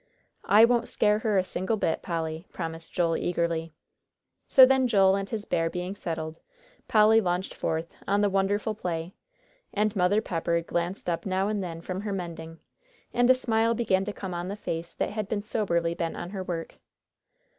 [0.47, 3.71] "I won't scare her a single bit, Polly," promised Joel, eagerly.
[4.47, 6.39] So then Joel and his bear being settled,
[6.87, 9.13] Polly launched forth on the wonderful play,
[9.71, 12.57] and Mother Pepper glanced up now and then from her mending,
[13.13, 16.31] and a smile began to come on the face that had been soberly bent on
[16.31, 16.79] her work.